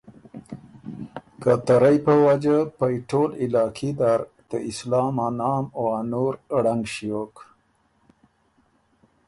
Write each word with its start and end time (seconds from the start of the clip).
ته 1.41 1.53
که 1.65 1.75
رئ 1.81 1.97
په 2.05 2.13
وجه 2.25 2.57
پئ 2.77 2.95
ټول 3.09 3.29
علاقي 3.43 3.91
نر 3.99 4.19
ته 4.49 4.57
اسلام 4.71 5.15
ا 5.27 5.29
نام 5.39 5.65
او 5.77 5.83
ا 5.97 5.99
نُور 6.11 6.33
ړنګ 6.63 6.83
ݭیوک۔ 6.93 7.33